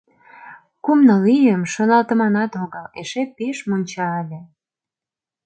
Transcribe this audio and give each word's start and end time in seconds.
Кум-ныл 0.83 1.23
ийым, 1.35 1.63
шоналтыманат 1.73 2.51
огыл, 2.63 2.85
эше 2.99 3.23
пеш 3.35 3.57
мунча 3.69 4.07
ыле. 4.21 4.39